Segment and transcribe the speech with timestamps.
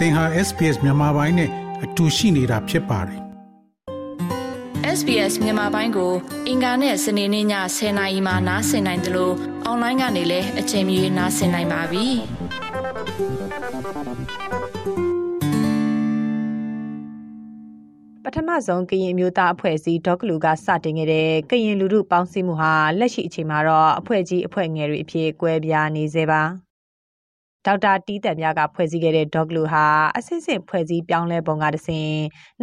[0.00, 1.50] သင်ဟာ SPS မြန်မာပိုင်းနဲ့
[1.84, 3.20] အတူရှိနေတာဖြစ်ပါတယ်
[4.98, 6.12] SBS မြန်မာပိုင်းကို
[6.48, 7.46] အင်ကာနဲ့စနေနေ့ည
[7.76, 9.34] 10:00နာရီမှနားဆင်နိုင်တယ်လို့
[9.64, 12.06] အွန်လိုင်းကနေလည်းအချိန်မီနားဆင်နိုင်ပါပြီ
[18.24, 26.42] ပထမဆုံးကရင်မျိုးသားအဖွဲ့အစည်းဒေါကလူကစတင်ခဲ့တဲ့ကရင်လူထုပေါင်းစည်းမှုဟာလက်ရှိအချိန်မှာတော့အဖွဲ့ကြီးအဖွဲ့ငယ်တွေအဖြစ်ကွဲပြားနေစေပါ။
[27.66, 32.10] ဒေါက်တာတီးတန်မြကဖွဲ့စည်းခဲ့တဲ့ Dog Glue ဟာအစစ်စစ်ဖွဲ့စည်းပြောင်းလဲပုံကတစဉ်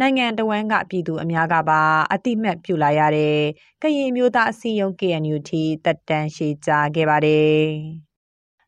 [0.00, 3.38] နိုင်ငံတော်ဝန်ကပြည်သူအများကပါအတိမတ်ပြုလာရတဲ့
[3.82, 7.58] ကရင်မျိုးသားအစည်းအရုံး KNU ထိတက်တန်းရှည်ကြခဲ့ပါတယ်။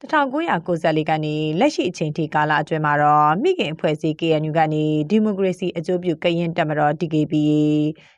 [0.02, 7.60] 1994ကနေလက်ရှိအချိန်ထိကာလအတွင်းမှာတော့မိခင်အဖွဲ့အစည်း KNU ကနေဒီမိုကရေစီအကျိုးပြုကရင်တက်မတော် DKBA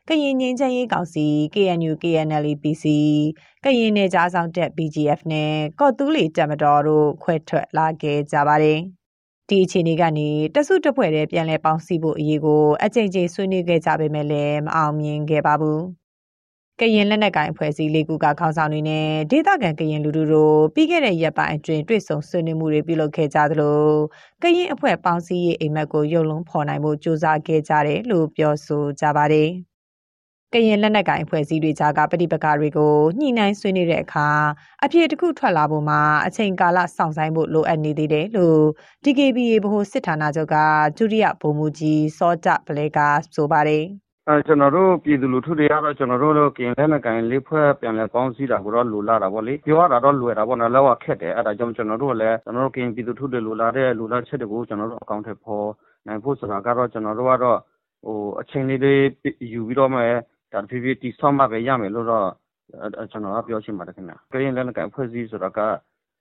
[0.08, 2.84] ကရင်ငင်းချမ်းရေးကောင်စီ KNU KNL PC
[3.64, 8.78] ကရင်နယ်ကြားဆောင်တက် BGF နဲ့ကော့တူးလီတက်မတော်တို့ခွဲထွက်လာခဲ့ကြပါတယ်
[9.48, 15.82] ဒီအခြေအနေကနေတဆုတဖွဲ့တဲ့ပြန်လည်ပေါင်းစည်းဖို့အရေးကိုအကြိမ်ကြိမ်ဆွေးနွေးခဲ့ကြပေမဲ့လည်းမအောင်မြင်ခဲ့ပါဘူး။
[16.82, 23.82] ကရင်လက်နက်ကိုင်အဖွဲ့အစည်းလေးခုကခေါင်းဆောင်တွေနဲ့ဒေသခံကရင်လူထုတို့ပြီးခဲ့တဲ့ရက်ပိုင်းအတွင်းတွေ့ဆုံဆွေးနွေးမှုတွေပြုလုပ်ခဲ့ကြသလို
[24.42, 29.48] ကရင်အဖွဲ့ပေါင်းစည်းရေးအိမ်မက်ကိုရုပ်လုံးဖော်နိုင်ဖို့ကြိုးစားခဲ့ကြတယ်လို့ပြောဆိုကြပါတယ်။
[30.52, 34.28] ကရင်လက်နက်ကိုင်အဖွဲ့အစည်းတွေကြားကပဋိပက္ခတွေကိုညှိနှိုင်းဆွေးနွေးတဲ့အခါ
[34.84, 38.62] အဖြစ်တစ်ခုထွက်လာဖို့မှာအချိန်ကာလစောင့်ဆိုင်ဖို့လိုအပ်နေသေးတယ်လို့
[39.04, 40.56] DKBA ဗဟိုစစ်ဌာနချုပ်က
[40.98, 42.98] ဒုတိယဗိုလ်မှူးကြီးစောကြပလဲက
[43.34, 55.66] ဆိုပါတယ်။အဲ ကျွန်တော်တို့ ပြည်သူလူထုတွေကတော့ ကျွန်တော်တို့ကင်လက်နက်ကိုင်လေးဖွဲ့ ပြန်လဲပေါင်းစည်းတာကိုတော့ လိုလာတာပေါ့လေ ပြောရတာတော့ လွယ်တာပေါ့နော်လောကခက်တယ် အဲ့ဒါကြောင့် ကျွန်တော်တို့လည်းကျွန်တော်တို့ကင်ပြည်သူထုတွေ လိုလာတဲ့ လိုလားချက်တွေကို ကျွန်တော်တို့ အကောင့်ထဲပေါ်
[56.06, 57.58] နိုင်ဖို့ဆိုတာကတော့ ကျွန်တော်တို့ကတော့
[58.04, 59.02] ဟိုအချိန်လေးလေး
[59.52, 60.00] ယူပြီးတော့မှ
[60.52, 62.28] ဒါဖြည်းဖြည်းတီဆော့မှပဲ ရမယ်လို့တော့
[63.10, 65.60] ကျွန်တော်က ပြောချင်ပါတယ်ခင်ဗျ ကရင်လက်နက်ကိုင်ဖွဲ့စည်းဆိုတာက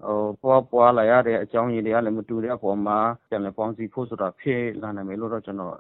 [0.05, 2.97] ဟိုပွားပွားလာရတဲ့ အကြောင်းရင်းတွေကလည်း မတူတဲ့အပေါ်မှာ
[3.29, 5.73] ပြန်လည်ပေါင်းစည်းဖို့ဆိုတာ ဖြစ်လာနိုင်မယ်လို့တော့ ကျွန်တော်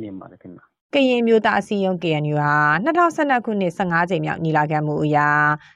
[0.00, 2.54] မြင်ပါတယ်ခင်ဗျ ကရင်မျိုးသားအစည်းအရုံး KNU ဟာ
[2.84, 5.28] 2012ခုနှစ်15ကြိမ်မြောက်ညီလာခံမှုအရာ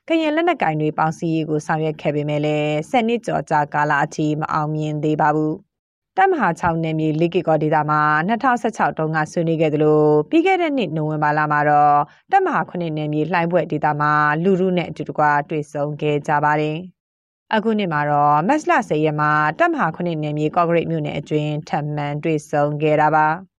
[0.09, 5.55] ကရင်လက်နက်ကင်တွေပေါင်းစည်းရေးကိုဆောင်ရွက်ခဲ့ပေမဲ့လည်း7နှစ်ကျော်ကြာကာလအထိမအောင်မြင်သေးပါဘူး။
[6.17, 11.97] တပ်မဟာ6နယ်မြေလိကီကောဒေတာမှာ2016တုန်းကဆွေးနွေးခဲ့သလိုပြီးခဲ့တဲ့နှစ်နိုဝင်ဘာလမှာတော့
[12.33, 16.77] တပ်မဟာ9နယ်မြေလှိုင်းဘွဲ့ဒေတာမှာလူရုနဲ့အတူတကွတွေ့ဆုံခဲ့ကြပါတယ်။
[17.55, 23.29] အခုနှစ်မှာတော့မက်စလ10ရက်မှာတပ်မဟာ9နယ်မြေကော့ဂရိတ်မြို့နယ်အတွင်းထပ်မံတွေ့ဆုံခဲ့တာပါ။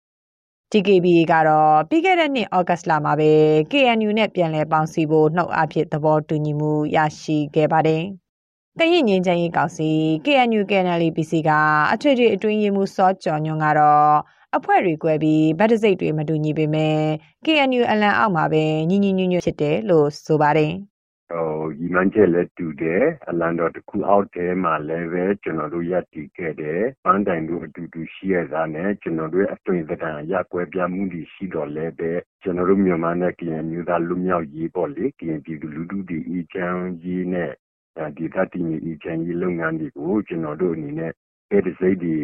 [0.72, 3.31] DKBA ကတော့ပြီးခဲ့တဲ့နှစ်ဩဂတ်လမှာပဲ
[3.72, 8.03] KNU နဲ့ပြန်လည်ပေါင်းစည်းဖို့နှုတ်အားဖြင့်သဘောတူညီမှုရရှိခဲ့ပါတယ်။
[8.80, 9.90] ကရင်ငင်းချင်ရေးကောင်စီ
[10.25, 11.50] KNU KNL PC က
[11.94, 14.13] အထွေထွေအတွင်းရေးမှူးစောကျော်ညွန့်ကတော့
[14.56, 17.00] အဖွဲ့တွေကွဲပြီးဗတ်တစိတ်တွေမတူညီပေမဲ့
[17.46, 20.88] KNU အလံအောက်မှာပဲညီညီညွတ်ညွတ်ဖြစ်တယ်လို့ဆိုပါတယ်။ဟို
[21.78, 37.52] ရည်မှန်းချက်လည်းတူတယ်အလံတော်တစ်ခုအောက်ထဲမှာလည်းပဲကျွန်တော်တို့ရပ်တည်ခဲ့တယ်ပန်းတိုင်တို့အတူတူရှိရတာနဲ့ကျွန်တော်တို့အတွင်သဏ္ဍာန်ရက်ွယ်ပြမှုတွေရှိတော့လည်းပဲကျွန်တော်တို့မြန်မာနဲ့ကရင်မျိုးသားလူမျိုးရေးပေါ့လေကရင်ပြည်သူလူထုတွေအချမ်းရေးနဲ့
[38.18, 41.12] ဒီသတိမြေအချမ်းရေးလုပ်ငန်းတွေကိုကျွန်တော်တို့အနေနဲ့
[41.51, 42.18] အဲ့ဒီစိတ်တွေ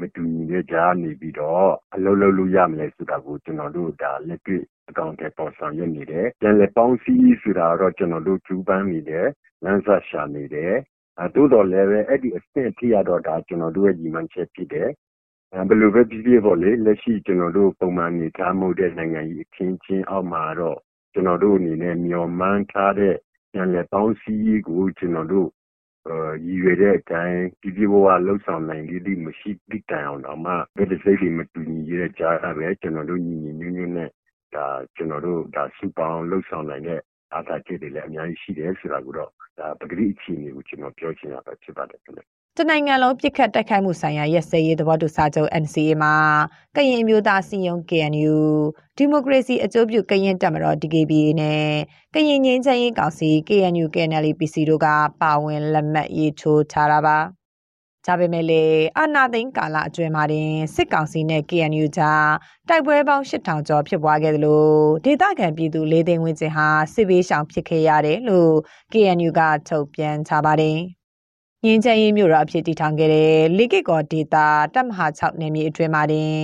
[0.00, 9.26] မတူညီတဲ့ကြားနေပြီးတော့အလုပ်လုပ်လို့ရမလဲဆိုတာကိုကျွန်တော်တို့ဒါလက်တွေ့အကောင့်ထဲပေါ်ဆောင်ရွက်နေတယ်။ပြန်လည်ပေါင်းစည်းဆိုတာတော့ကျွန်တော်တို့ကျူးပန်းနေတယ်
[9.64, 10.74] လမ်းစာရှာနေတယ်။
[11.20, 14.90] အဲတိုးတော်လည်းပဲအဲ့ဒီအဆင့်ထိရတော့ဒါကျွန်တော်တို့ရဲ့ညီမချက်ဖြစ်တယ်။
[15.52, 20.78] အဲဘယ်လိုပဲဖြစ်ဖြစ်ပေါ့လေလက်ရှိကျွန်တော်တို့ပုံမှန်နေထားမှုတဲ့နိုင်ငံကြီးအခင်းချင်းအောက်မှာတော့
[21.12, 23.14] ကျွန်တော်တို့အနေနဲ့မျှော်မှန်းထားတဲ့
[23.52, 25.48] ပြန်လည်ပေါင်းစည်းရေးကိုကျွန်တော်တို့
[26.44, 34.10] ရည်ရွယ်တဲ့အတိုင်းပြပြဝဝလှုပ်ဆောင်နိုင်လေးတွေမရှိတိတိုင်အောင်တော့မှဘယ်တစ်စိတ်တွေမတူညီရတဲ့ကြားတာပဲကျွန်တော်တို့ညီညီညွတ်ညွတ်နဲ့
[34.54, 34.66] ဒါ
[34.96, 37.00] ကျွန်တော်တို့ဒါစုပေါင်းလှုပ်ဆောင်နိုင်တဲ့
[37.32, 42.22] အားသာချက်တွေလည်းအများကြီးရှိတယ်ဆိုတာကိုတော့ဒါပဂတိအခြေအနေကိုကျွန်တော်ပြောချင်တာပဲဖြစ်ပါတယ်ခင်ဗျ
[42.58, 46.14] တနိုင်ငံလုံးပြစ်ခတ်တိုက်ခိုက်မှုဆိုင်ရာရက်စဲရေးသဘောတူစာချုပ် NCA မှာ
[46.76, 48.36] ကရင်အမျိုးသားစီယုံ KNU
[48.96, 51.68] ဒီမိုကရေစီအကျိုးပြုကရင်တပ်မတော် DKBA နဲ့
[52.14, 54.88] ကရင်ငင်းချမ်းရေးကောင်စီ KNU KNL PC တို့က
[55.20, 57.18] ပါဝင်လက်မှတ်ရေးထိုးထားတာပါ
[58.06, 62.30] ဒါပေမဲ့လည်းအာနာသိန်းကာလအတွင်းမှာတင်စစ်ကောင်စီနဲ့ KNU ကြား
[62.68, 64.72] တိုက်ပွဲပေါင်း8000ကျော်ဖြစ်ပွားခဲ့တယ်လို့
[65.04, 68.52] ဒေသခံပြည်သူ၄သိန်းဝန်းကျင်ဟာစစ်ဘေးရှောင်ဖြစ်ခဲ့ရတယ်လို့
[68.92, 70.80] KNU ကထုတ်ပြန်ထားပါတယ်။
[71.66, 76.36] ငင်းချင်ရေးမြို့တော်အဖြစ်တည်ထောင်ခဲ့တဲ့လီကစ်ကောဒေတာတပ်မဟာ6နယ်မြေအတွင်းမှာတင်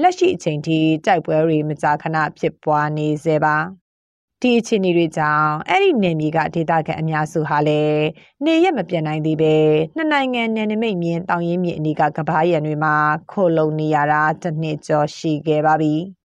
[0.00, 3.56] လက်ရှိအချိန်ထိတိုက်ပွဲတွေမကြာခဏဖြစ်ပွားနေစေပါ။
[4.42, 8.04] ဒီအခြေအနေတွေကြောင့်အဲ့ဒီနယ်မြေကဒေသခံအများစုဟာလည်း
[8.44, 9.54] နေရက်မပြတ်နိုင်သေးပဲ
[9.96, 12.94] နှစ်နိုင်ငံနယ်နိမိတ်မြင်းတောင်ရင်းမြစ်အနီးကကဘာရံတွေမှာ
[13.30, 15.94] ခိုလုံနေရတာတစ်နှစ်ကျော်ရှိခဲ့ပါပြီ။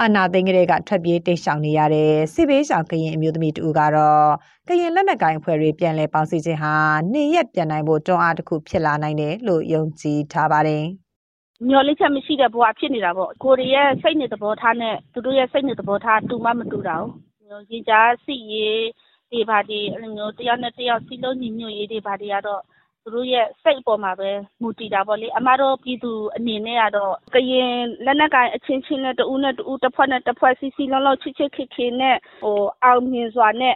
[0.00, 4.28] အာနာသိန်းကလေးကထွက်ပြေးတိတ်ဆောင်နေရတဲ့စစ်ဘေးရှောင်ကရင်အမျိုးသမီးတူကတော့
[4.68, 6.74] ကရင်လက်နက်ကိုင်အဖွဲ့တွေပြန်လည်ပေါင်းစည်းခြင်းဟာ
[7.12, 10.84] နေရက်ပြန်နိုင်ဖို့တွန်းအားတစ်ခုဖြစ်လာနိုင်တယ်လို့ယုံကြည်ထားပါတယ်။
[11.68, 18.82] မျော်လင့်ချက်မရှိတဲ့ဘဝဖြစ်နေတာပေါ့ကိုရီးရဲ့စိတ်နေသဘောထားနဲ့သူတို့ရဲ့စိတ်နေသဘောထားတူမှမတူတာဘူးရေကြားစီရေး
[19.30, 22.62] ဒီပါဒီအဲ့လိုမျိုးတယောက်နဲ့တယောက်စီလုံးညီညွတ်ရေးတွေပါတွေကတော့
[23.04, 24.30] သူတို့ရဲ့စိတ်အပေါ်မှာပဲ
[24.62, 33.74] မူတည်တာပေါ့လေအမတို့ပြည်သူအနေနဲ့ကတော့ကရင်လက်နက်ကိုင်အချင်းချင်းနဲ့တူနဲ့တူတစ်ဖွဲ့နဲ့တစ်ဖွဲ့စီစီလုံးလုံးချစ်ချစ်ခင်ခင်နဲ့ဟိုအောင်မြင်စွာနဲ့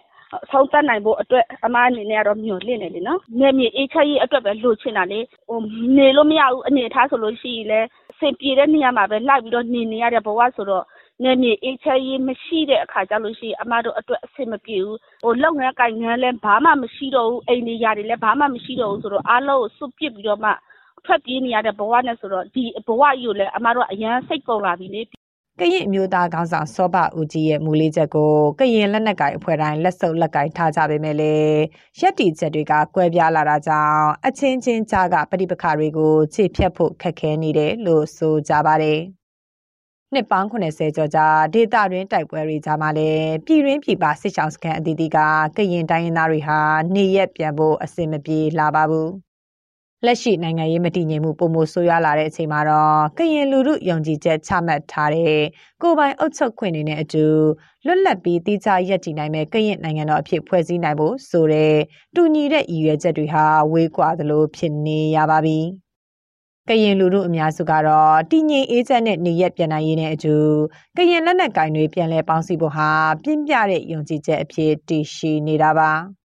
[0.51, 5.59] ဆုံးသက်နိုင်ဖို့အတွက်အမအနေနဲ့ကတော့မျှော်လင့်နေလေနော်။နေမြေအေးချမ်းရေးအတွက်ပဲလိုချင်တာလေ။ဟို
[5.97, 10.85] နေလို့မရဘူးအနေထားဆိုလို့ရှိရင်လည်းအဆင်ပြေတဲ့နေရာမှာပဲလိုက်ပြီးတော့နေနေရတဲ့ဘဝဆိုတော့
[11.23, 20.51] နယ်မြေအေးချမ်းရေးမရှိတဲ့အခါကျလို့ရှိရင်အမတို့အတွက်အဆင်မပြေဘူး။ဟိုလုပ်ငန်းကိုင်ငန်းလည်းဘာမှမရှိတော့ဘူးအိမ်နေရာတွေလည်းဘာမှမရှိတော့ဘူးဆိုတော့အားလုံးကိုစွန့်ပစ်ပြီးတော့မှ
[21.07, 25.03] ထွက်ပြေးနေရတဲ့ဘဝနဲ့ဆိုတော့ဒီဘဝကြီးကိုလည်းအမတို့အရန်စိတ်ကုန်လာပြီလေ
[25.61, 31.59] ကရင်အမျိုးသားခေါင်းဆောင်စောဘဦးကြီးရဲ့မူလေးချက်ကိုကရင်လက်နက်ကိုင်အဖွဲ့တိုင်းလက်စုပ်လက်ကင်ထားကြပေမဲ့လည်း
[32.01, 39.01] ရက်တီချက်တွေကကွဲပြားလာတာကြောင့်အချင်းချင်းကြားကပဋိပက္ခတွေကိုခြေဖြတ်ဖို့ခက်ခဲနေတယ်လို့ဆိုကြပါတယ်။
[40.15, 45.19] နှစ်ပေါင်း80ကျော်ကြာဒေတာတွင်တိုက်ပွဲတွေကြားမှာလည်းပြည်ရင်းပြည်ပစစ်ဆောင်စခန်းအသီးသီးက
[45.57, 46.59] ကရင်တိုင်းရင်းသားတွေဟာ
[46.95, 49.09] နေရက်ပြန်ဖို့အဆင်မပြေလာပါဘူး။
[50.07, 55.39] လက်ရှိနိုင်ငံရေးမတည်ငြိမ်မှုပုံမဆိုးရွားလာတဲ့အချိန်မှာတော့ကရင်လူမှုယုံကြည်ချက်ချမှတ်ထားတဲ့
[55.83, 57.25] ကိုပိုင်အုပ်ချုပ်ခွင့်တွေနဲ့အတူ
[57.87, 61.75] လွတ်လပ်ပြီးတည်ခြားရပ်တည်နိုင်မဲ့ကရင်နိုင်ငံတော်အဖြစ်ဖွဲ့စည်းနိုင်ဖို့ဆိုတဲ့
[62.15, 65.61] တူညီတဲ့ရည်ရွယ်ချက်တွေဟာဝေးကွာသလိုဖြစ်နေရပါပြီ။
[66.69, 70.37] ကရင်လူမှုအများစုကတော့တည်ငြိမ်အေးချမ်းတဲ့နေရက်ပြန်နိုင်ရေးနဲ့အတူ
[70.97, 72.91] ကရင်လက်နက်ကင်တွေပြန်လည်ပေါင်းစည်းဖို့ဟာ
[73.23, 75.93] ပြင်းပြတဲ့ယုံကြည်ချက်အဖြစ်တည်ရှိနေတာပါ။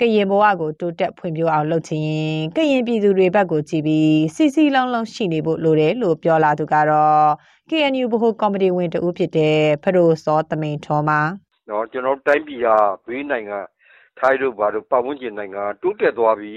[0.00, 7.24] ကရင်ဘဝကိုတိုးတက်ဖွံ့ဖြိုးအောင်လုပ်ချင်ရင်ကရင်ပြည်သူတွေဘက်ကိုကြည့်ပြီးစီစီလုံးလုံးရှိနေဖို့လိုတယ်လို့ပြောလာသူကတော့
[7.70, 11.20] KNU ဘဟုကော်မတီဝင်တဦးဖြစ်တဲ့ဖရိုစောတမိန်ထောမှာ
[11.68, 12.76] နော်ကျွန်တော်တိုင်းပြည်ဟာ
[13.06, 13.58] ဘေးနိုင်ငံ
[14.18, 16.56] ထိုင်းတို့ဘာတို့ပတ်ဝန်းကျင်နိုင်ငံတိုးတက်သွားပြီ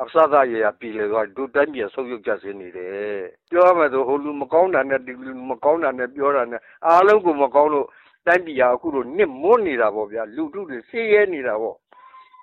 [0.00, 7.86] အစသာရရပြည်လေတော့ဒုတိုင်းပြည်ဆုပ်ယုပ်ကြစင်းနေတယ်ပြောရမယ်ဆိုဟိုလူမကောင်းတာနဲ့ဒီလူမကောင်းတာနဲ့ပြောတာနဲ့အားလုံးကိုမကောင်းလို့
[8.26, 11.76] တိုင်းပြည်ဟာအခုလိုနစ်မွနေတာပေါ့ဗျာလူထုတွေဆေးရဲနေတာပေါ့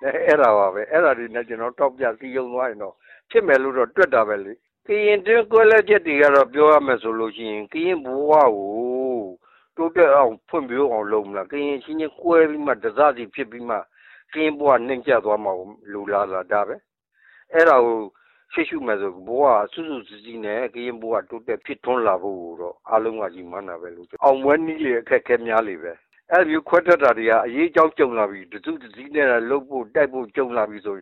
[0.02, 2.94] အဲ့ဒါပါပဲအဲ့ဒါတွေနဲ့ကျွန်တော်တောက်ပြစီယုံသွားရင်တော့
[3.30, 4.52] ဖြစ်မယ်လို့တော့တွက်တာပဲလေ
[4.86, 9.24] ကရင်တင်းကွဲလက်ချက်တွေကတော့ပြောရမယ်ဆိုလို့ရှိရင်ကရင်ဘဝကို
[9.76, 13.76] တိုးတက်အောင်ဖွံ့ဖြိုးအောင်လုပ်မလားကရင်ချင်းချင်းကွဲပြီးမှတစားစီဖြစ်ပြီးမှ
[14.32, 15.52] ကရင်ဘဝနှိမ့်ကျသွားမှာ
[15.92, 16.76] လူလာလာဒါပဲ
[17.54, 17.98] အဲ့ဒါကို
[18.52, 25.92] ရှိရှုမယ်ဆိုဘဝစုစုစည်းစည်းနဲ့ကရင်ဘဝတိုးတက်ဖြစ်ထွန်းလာဖို့တော့အားလုံးကကြီးမှန်းတာပဲလို့အောင်ပွဲနည်းလေအခက်ခဲများလေပဲ
[26.30, 30.96] အဲ့ဒီခွဲထွက်တာတွေကအရေးကြောင်းကြုံလာပြီတစုတစည်းနဲ့လှုပ်ဖို့တိုက်ဖို့ကြုံလာပြီဆို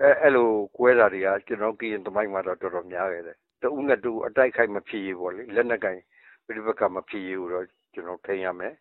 [0.00, 5.98] အဲအဲ့လိုကွဲတာတွေကကျွန်တော်ကရင်သမိုင်းမှာတော့တော်တော်များခဲ့တယ်တူနဲ့တူအတိုက်ခိုက်မဖြစ်ရပေါ့လေလက်နက်ကင်
[6.46, 8.74] ပြိပကမဖြစ်ရဘူးတော့ကျွန်တော်ထိန်ရမယ်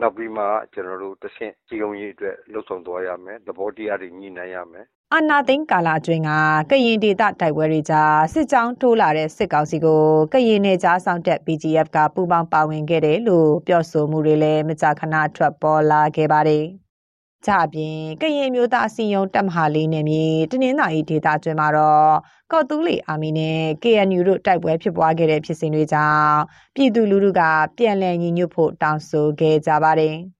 [0.00, 6.30] နောက်ပြီးမှကျွန်တော်တို့တဆင့်ကြည်ုံရေးအတွက်လှုပ်ဆောင်သွားရမယ်သဘောတရားတွေညှိနှိုင်းရမယ် အာနာသိန်းကာလအတွင်းက
[6.70, 10.02] ကရင်ဒေသတိုက်ပွဲတွေကြားစစ်ကြောင်းထိုးလာတဲ့စစ်ကောင်စီကို
[10.32, 16.64] ကရင်နယ်ကြားဆောင်တက် BGF ကပူးပေါင်းပါဝင်ခဲ့တယ်လို့ပြောဆိုမှုတွေလည်းမကြာခဏထွက်ပေါ်လာခဲ့ပါတယ်။
[17.46, 22.12] ကြအပြင်ကရင်မျိုးသားအစည်းအရုံးတပ်မဟာလေးနယ်မြေတနင်္သာရီဒေသကျွန်းမှာတော့
[22.52, 26.38] ကော့တူးလီအာမီနဲ့ KNU တို့တိုက်ပွဲဖြစ်ပွားခဲ့တဲ့ဖြစ်စဉ်တွေကြောင့်
[26.74, 27.42] ပြည်သူလူထုက
[27.78, 30.16] ပြန်လည်ညီညွတ်ဖို့တောင်းဆိုခဲ့ကြပါတယ်။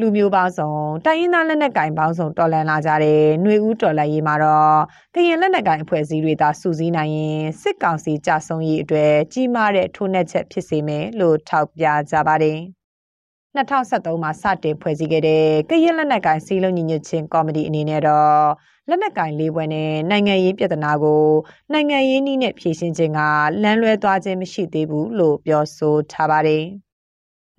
[0.00, 0.70] လူမျိုးပေါင်းစုံ
[1.06, 4.78] တိုင်းရင်းသားလက်နက်ကင်ပေါင်းစုံတော်လှန်လာကြတဲ့ຫນွေဦးတော်လှန်ရေးမှာတော့
[5.14, 12.58] ကရင်လက်နက်ကင်အဖွဲ့အစည်းတွေသာစုစည်းနိုင်ရင်စစ်ကောင်စီကြဆုံရေးအတွက်ကြီးမားတဲ့ထိုးနှက်ချက်ဖြစ်စေမယ်လို့ထောက်ပြကြပါတယ်။
[13.56, 18.42] 2023မှာစတင်ဖွဲ့စည်းခဲ့တဲ့ကရင်လက်နက်ကင်စီလုံးညီညွတ်ခြင်းကော်မတီအနေနဲ့တော့
[18.88, 21.24] လက်နက်ကင်လေးပွဲနဲ့နိုင်ငံရေးပြဿနာကို
[21.72, 23.20] နိုင်ငံရေးနည်းနဲ့ဖြေရှင်းခြင်းက
[23.62, 26.64] လမ်းလွဲသွားခြင်းမရှိသေးဘူးလို့ပြောဆိုထားပါတယ်။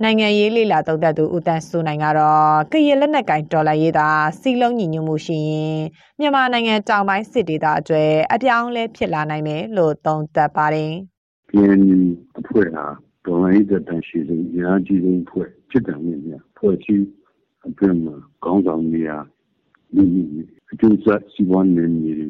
[0.04, 4.08] နိုင်ငံရေးလေလာသုံးသပ်သူဦးတန်းစိုးနိုင်ကတော့ကရင်လက်နက်ကင်ဒေါ်လာရေးသာ
[4.40, 5.80] စီလုံးညီညွတ်မှုရှိရင်
[6.20, 10.92] မြန်မာနိုင်ငံတောင်ပိုင်းစစ်ဒေသအကျွဲအပြောင်းလဲဖြစ်လာနိုင်မယ်လို့သုံးသပ်ပါတယ်။
[11.50, 11.68] ပြည်
[12.40, 12.86] အဖွဲ့ဟာ
[13.26, 16.96] ဒေါ်လာရေးတန်ရှိဆုံးအများကြီးဆုံးဖွဲ့ဖြစ်တယ်မြင်မြဖွဲ့ချီ
[17.68, 19.12] အတွင်းမှာကောင်းဆောင်နေရ
[19.96, 22.28] လူမျိုးအကျိုးဆက်စီးပွားနယ်မြေတွေ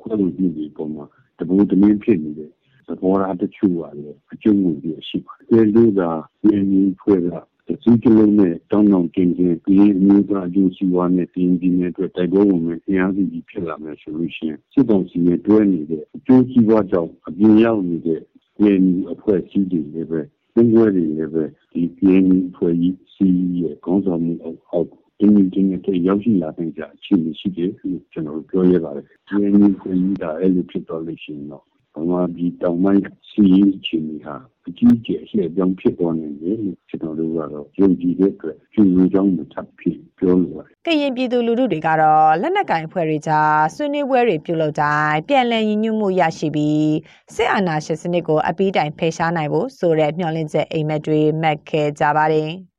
[0.00, 1.04] ခွဲလို့ပြည်ဒီပုံမှာ
[1.38, 2.50] တဘိုးတမင်းဖြစ်နေတဲ့
[2.86, 6.10] သဘောထားတချို့ပါလေအကျုံးဝင်ပြီးရှိပါတယ်။ဒီလိုသာ
[6.48, 7.28] ရင်းနှီးဖွဲ့က
[7.66, 18.20] တစည်းကလုံးနဲ့တောင်းတောင်းကျင်းကျင်းဒီမျိုးသားအကျိုးစီးပွားနဲ့ဒီဒီနဲ့အတွက်တိုက်ပွဲဝင်မယ်အင်အားစုကြီးဖြစ်လာမယ်ဆိုလို့ရှိရင်စစ်ကောင်စီနဲ့တွဲနေတဲ့အကျိုးစီးပွားကြောင့်အပြင်ရောက်နေတဲ့
[18.62, 20.20] ရင်းနှီးအဖွဲ့အစည်းတွေလည်းပဲ
[20.54, 24.88] သင်္ပွဲတွေလည်းပဲဒီရင်းနှီးအဖွဲ့ကြီးစီးရဲ့ကောင်းဆောင်မှုအောက်
[25.20, 26.74] တင်းတင်းနဲ့ရောက်ရှိလာတဲ့အ
[27.04, 31.64] ခြေအနေရှိတယ်လို့ကျွန်တော်ပြောရပါတယ်။ဒီနေ့ကိုကြီးတာအဲ့လိုဖြစ်တော့လို့ရှိရင်တော့
[31.94, 34.36] ဗမာပြည်တောင်ပိုင်းစီးရင်ချင်ဟာ
[34.68, 46.94] အကြီးကျယ်အရှက်ကြောင့်ဖြစ်ပေါ်နေတယ်လို့ကျွန်တော်တို့ကတော့ယုံကြည်တဲ့အတွက်ကျူးကြောင်းမထပ်ဖြစ်ပြောလိုပါတယ်ကရင်ပြည်သူလူထုတွေကတော့လက်နက်ကင်အဖွဲ့တွေကြားဆွေးနွေးပွဲတွေပြုလုပ်တိုင်းပြန်လည်ညီညွတ်မှုရရှိပြီး
[47.34, 52.50] စစ်အာဏာရှင်စနစ်ကိုအပီးတိုင်ဖယ်ရှားနိုင်ဖို့ဆိုတဲ့မျှော်လင့်ချက်အိမ်မက်တွေမှတ်ခဲ့ကြပါတယ်။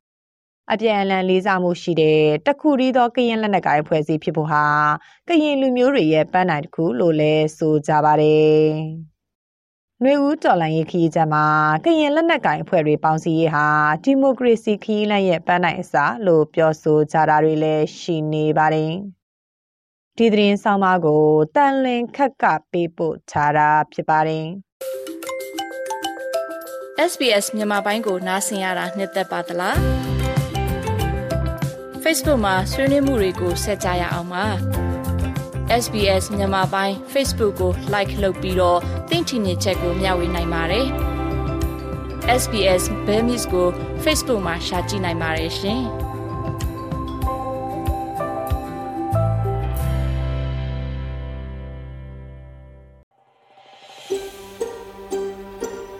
[0.72, 4.64] အပြန်အလှန်လေးစားမှုရှိတဲ့တခုရီသောကရင်လက်နက်ကိုင်အဖွဲ့အစည်းဖြစ်ဖို့ဟာ
[5.28, 8.64] ကရင်လူမျိုးတွေရဲ့ပန်းနိုင်တစ်ခုလို့လည်းဆိုကြပါတယ်။
[10.02, 11.44] နှွေဦးတော်လိုင်းရေးခီးချက်မှာ
[11.84, 13.66] ကရင်လက်နက်ကင်အဖွဲ့တွေပေါင်းစည်းရေးဟာ
[14.04, 18.92] ဒီမိုကရေစီခီးလန့်ရဲ့ပန်းနိုင်အစားလို့ပြောဆိုကြတာတွေလည်းရှိနေပါတယ်။
[20.16, 24.46] ဒီသတင်းဆောင်မကိုတန်လင်ခက်ကပေးပို့ထားတာဖြစ်ပါတယ်
[27.10, 30.15] SBS မြန်မာပိုင်းကိုနားဆင်ရတာနှစ်သက်ပါတလား
[32.08, 34.46] Facebook မှာဆွေးနွေးမှုတွေကိုဆက်ကြရအောင်ပါ
[35.82, 38.78] SBS မြန်မာပိုင်း Facebook ကို like လုပ်ပြီးတော့
[39.10, 40.86] သင်ချင်တဲ့ချက်ကိုမျှဝေနိုင်ပါတယ်
[42.42, 43.68] SBS Bemis ကို
[44.04, 45.82] Facebook မှာ share ကြည့်နိုင်ပါတယ်ရှင်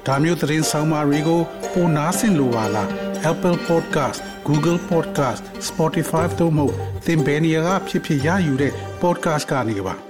[0.07, 1.41] ဒါမျိုးသတင်းဆောင်မတွေကို
[1.73, 2.89] ပိုနားဆင်လိုပါလား
[3.31, 6.67] Apple Podcast Google Podcast Spotify တို့မှာ
[7.07, 8.73] သင်ပင်ရာဖြစ်ဖြစ်ရယူတဲ့
[9.03, 10.06] podcast ကနေပါ